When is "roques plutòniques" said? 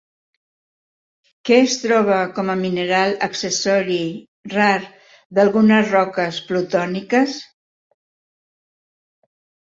5.97-7.37